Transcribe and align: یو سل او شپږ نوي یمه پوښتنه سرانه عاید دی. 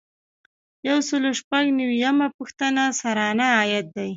یو 0.89 0.99
سل 1.07 1.21
او 1.29 1.35
شپږ 1.41 1.65
نوي 1.79 1.97
یمه 2.05 2.27
پوښتنه 2.37 2.83
سرانه 2.99 3.47
عاید 3.57 3.85
دی. 3.95 4.09